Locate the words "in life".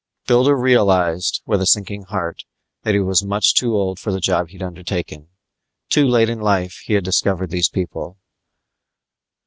6.27-6.81